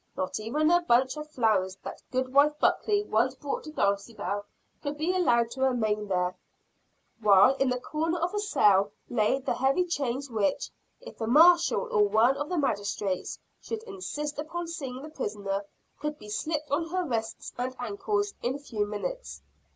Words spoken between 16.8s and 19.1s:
her wrists and ankles in a few